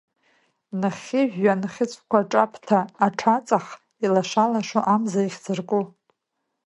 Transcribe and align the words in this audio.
Нахьхьи, 0.79 1.21
жәҩан 1.31 1.61
хыцәқәаҿаԥҭа 1.73 2.79
аҽаҵх, 3.05 3.65
илаша-лашо 4.03 4.81
амза 4.93 5.21
ихьӡарку. 5.23 5.83